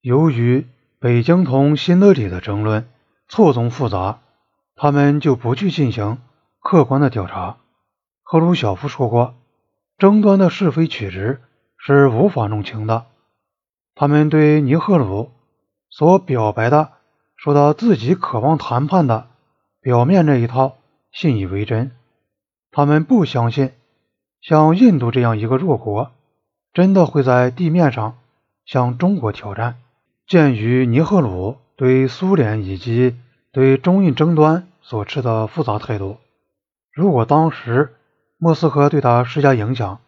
[0.00, 0.66] 由于
[1.00, 2.88] 北京同新德里的争论
[3.28, 4.20] 错综复杂，
[4.76, 6.18] 他们就不去进行
[6.60, 7.56] 客观的调查。
[8.22, 9.34] 赫鲁晓夫说过，
[9.98, 11.40] 争端的是非曲直
[11.76, 13.06] 是无法弄清的。
[13.96, 15.32] 他们对尼赫鲁
[15.90, 16.92] 所表白的，
[17.34, 19.26] 说到自己渴望谈判的
[19.80, 20.76] 表面这一套
[21.10, 21.90] 信以为真。
[22.70, 23.72] 他们不相信，
[24.40, 26.12] 像印度这样一个弱国，
[26.72, 28.18] 真的会在地面上
[28.64, 29.80] 向中国挑战。
[30.28, 33.16] 鉴于尼赫鲁对苏联以及
[33.50, 36.18] 对中印争端所持的复杂态度，
[36.92, 37.94] 如果当时
[38.36, 40.02] 莫斯科对他施加影响，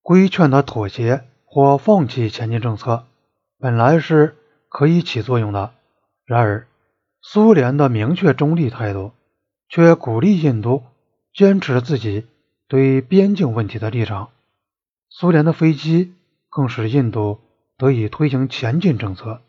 [0.00, 3.06] 规劝他妥协或放弃前进政策，
[3.58, 4.36] 本来是
[4.68, 5.72] 可以起作用的。
[6.24, 6.68] 然而，
[7.20, 9.10] 苏联的明确中立态度
[9.68, 10.84] 却鼓励印度
[11.34, 12.28] 坚持自己
[12.68, 14.28] 对边境问题的立场。
[15.08, 16.14] 苏联的飞机
[16.48, 17.40] 更使印度
[17.76, 19.40] 得以推行前进政策。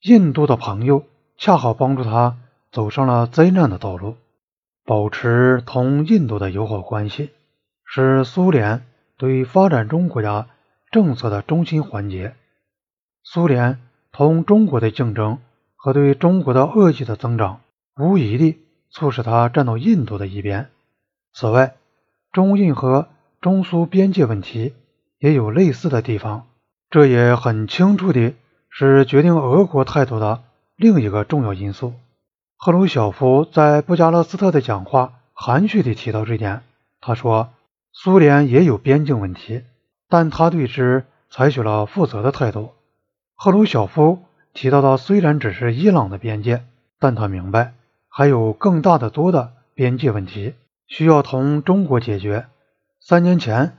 [0.00, 1.04] 印度的朋友
[1.36, 2.36] 恰好帮助他
[2.70, 4.16] 走上了灾难的道路。
[4.84, 7.30] 保持同印度的友好关系
[7.84, 10.46] 是苏联对发展中国家
[10.90, 12.34] 政策的中心环节。
[13.22, 13.80] 苏联
[14.12, 15.38] 同中国的竞争
[15.76, 17.60] 和对中国的恶意的增长，
[17.96, 18.58] 无疑地
[18.90, 20.70] 促使他站到印度的一边。
[21.32, 21.74] 此外，
[22.32, 23.08] 中印和
[23.40, 24.74] 中苏边界问题
[25.18, 26.46] 也有类似的地方，
[26.88, 28.36] 这也很清楚地。
[28.70, 30.42] 是决定俄国态度的
[30.76, 31.94] 另一个重要因素。
[32.56, 36.62] 赫鲁晓夫在布加勒斯特的讲话含蓄地提到这点。
[37.00, 37.50] 他说
[37.92, 39.62] ：“苏联也有边境问题，
[40.08, 42.72] 但他对之采取了负责的态度。”
[43.36, 46.64] 赫鲁晓夫提到的虽然只是伊朗的边界，
[46.98, 47.74] 但他明白
[48.08, 50.54] 还有更大的多的边界问题
[50.88, 52.46] 需要同中国解决。
[53.00, 53.78] 三年前，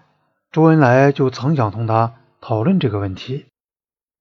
[0.54, 3.48] 周恩来就曾想同他讨论这个问题。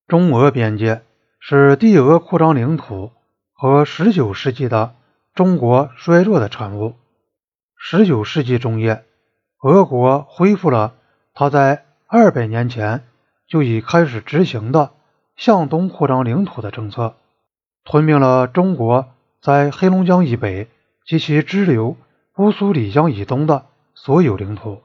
[0.08, 1.02] 中俄边界
[1.38, 3.12] 是帝俄扩张领土
[3.52, 4.94] 和19世纪的
[5.34, 6.94] 中国衰弱的产物。
[7.92, 9.04] 19世纪中叶，
[9.62, 10.94] 俄国恢复了
[11.34, 13.04] 他在200年前
[13.46, 14.92] 就已开始执行的
[15.36, 17.14] 向东扩张领土的政策，
[17.84, 19.10] 吞并了中国
[19.42, 20.68] 在黑龙江以北
[21.04, 21.96] 及其支流
[22.38, 24.80] 乌苏里江以东的所有领土，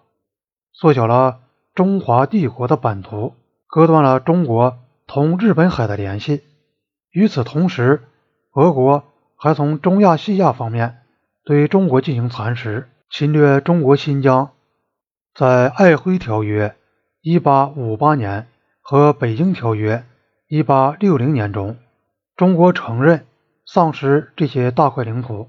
[0.74, 1.40] 缩小了
[1.74, 3.36] 中华帝国的版图，
[3.68, 4.80] 割断了中国。
[5.14, 6.42] 同日本海的联系。
[7.12, 8.02] 与此同时，
[8.56, 9.04] 俄国
[9.38, 11.02] 还从中亚西亚方面
[11.46, 14.50] 对中国进行蚕食，侵略中国新疆。
[15.36, 16.76] 在《瑷珲条约》
[17.40, 18.48] （1858 年）
[18.82, 20.04] 和《北京条约》
[20.66, 21.78] （1860 年）中，
[22.36, 23.28] 中国承认
[23.68, 25.48] 丧失这些大块领土。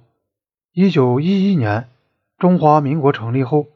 [0.74, 1.88] 1911年，
[2.36, 3.68] 中华民国成立后，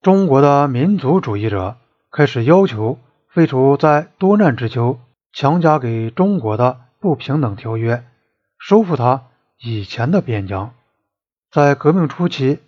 [0.00, 1.76] 中国的民族主义者
[2.10, 4.98] 开始要求废除在多难之秋。
[5.34, 8.04] 强加给中国的不平等条约，
[8.56, 9.24] 收复他
[9.60, 10.72] 以前的边疆。
[11.50, 12.60] 在革命初期，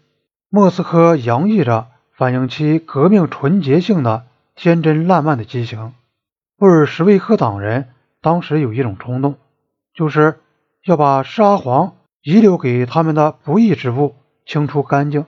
[0.49, 5.93] 莫斯科洋溢着反映其革命纯洁性的天真烂漫的激情。
[6.57, 7.89] 布尔什维克党人
[8.21, 9.37] 当时有一种冲动，
[9.95, 10.41] 就是
[10.85, 15.27] 要把沙皇遗留给他们的不义之物清除干净。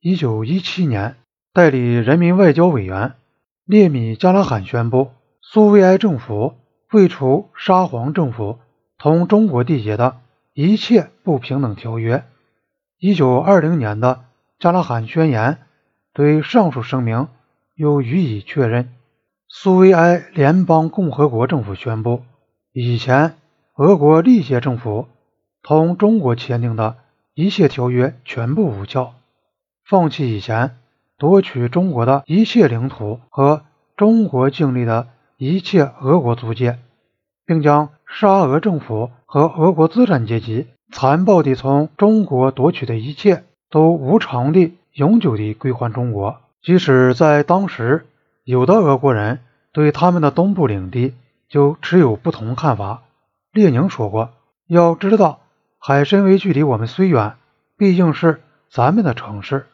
[0.00, 1.16] 一九一七年，
[1.54, 3.14] 代理人民外交委员
[3.64, 6.56] 列米加拉罕宣布，苏维埃政府。
[6.94, 8.60] 废除沙皇政府
[8.98, 10.18] 同中国缔结的
[10.52, 12.22] 一切不平等条约。
[13.00, 14.20] 一九二零年的
[14.60, 15.58] 加拉罕宣言
[16.12, 17.26] 对上述声明
[17.74, 18.92] 又予以确认。
[19.48, 22.22] 苏维埃联邦共和国政府宣布，
[22.72, 23.34] 以前
[23.74, 25.08] 俄国历届政府
[25.64, 26.98] 同中国签订的
[27.34, 29.14] 一切条约全部无效，
[29.84, 30.76] 放弃以前
[31.18, 33.64] 夺取中国的一切领土和
[33.96, 36.78] 中国境内的一切俄国租界。
[37.46, 46.40] 并将沙俄政府和俄国资产阶级残暴地从中国夺取的一切，都无偿地、永久地归还中国。
[46.62, 48.06] 即使在当时，
[48.44, 49.40] 有的俄国人
[49.72, 51.14] 对他们的东部领地
[51.48, 53.02] 就持有不同看法。
[53.52, 54.30] 列宁说过
[54.66, 55.40] ：“要知道，
[55.78, 57.34] 海参崴距离我们虽远，
[57.76, 58.40] 毕竟是
[58.70, 59.66] 咱们的城市。”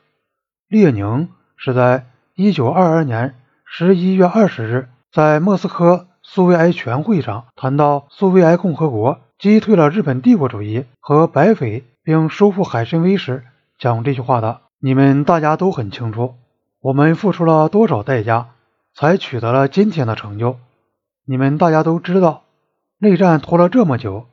[0.69, 2.07] 列宁是在
[2.37, 3.35] 1922年
[3.79, 6.07] 11月20日在莫斯科。
[6.33, 13.43] 苏维埃全会上谈到苏维埃共和国击退了日本帝国主义和白匪，并收复海参崴时
[13.81, 16.37] 讲这句话的，你们大家都很清楚，
[16.81, 18.51] 我们付出了多少代价
[18.95, 20.57] 才取得了今天的成就。
[21.27, 22.45] 你们大家都知道，
[22.99, 24.27] 内战拖了这么久，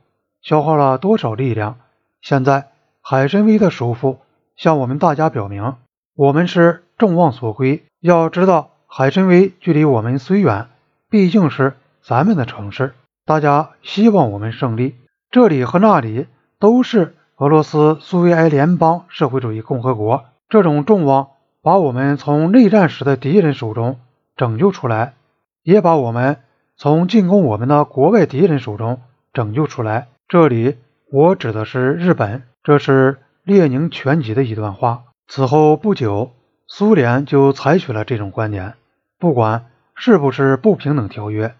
[0.43, 1.79] 消耗了多少力量。
[2.21, 2.67] 现在
[3.01, 4.19] 海参崴的收复
[4.55, 5.73] 向我们大家表明，
[6.15, 7.85] 我们是众望所归。
[8.01, 10.67] 要知道，海参崴距离我们虽远，
[11.09, 11.73] 毕竟是。
[12.07, 12.93] 咱们的城市，
[13.25, 14.95] 大家希望我们胜利。
[15.29, 16.27] 这里和那里
[16.57, 20.23] 都是俄罗斯苏维埃联邦社会主义共和国。
[20.47, 21.27] 这种众望
[21.61, 23.99] 把我们从内战时的敌人手中
[24.37, 25.15] 拯救出来，
[25.63, 26.37] 也把我们
[26.77, 29.01] 从进攻我们的国外敌人手中
[29.33, 30.07] 拯救出来。
[30.29, 30.77] 这里
[31.11, 32.43] 我指的是日本。
[32.63, 35.03] 这是列宁全集的一段话。
[35.27, 36.31] 此后不久，
[36.67, 38.75] 苏联就采取了这种观点：
[39.19, 41.53] 不管是不是不平等条约，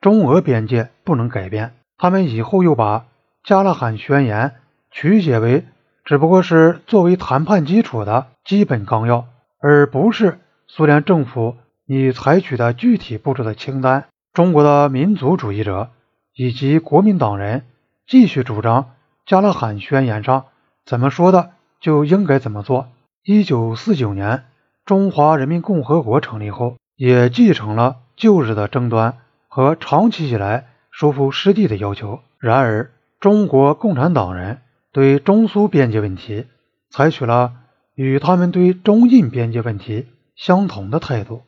[0.00, 1.74] 中俄边界不能改变。
[1.98, 3.00] 他们以后又把
[3.44, 4.48] 《加勒罕宣言》
[4.90, 5.64] 曲解为，
[6.04, 9.26] 只不过是作为谈判基础的基本纲要，
[9.60, 11.56] 而不是苏联政府
[11.86, 14.06] 拟采取的具体步骤的清单。
[14.32, 15.90] 中国的民族主义者
[16.34, 17.66] 以及国民党人
[18.06, 18.82] 继续主张
[19.26, 20.46] 《加勒罕宣言》上
[20.86, 21.50] 怎么说的
[21.80, 22.88] 就应该怎么做。
[23.22, 24.44] 一九四九年，
[24.86, 29.18] 中华人民共和国成立后，也继承了旧日的争端
[29.52, 32.20] 和长期以来收复失地的要求。
[32.38, 34.60] 然而，中国共产党人
[34.92, 36.46] 对中苏边界问题
[36.88, 37.52] 采取了
[37.94, 40.06] 与他们对中印边界问题
[40.36, 41.42] 相同的态度。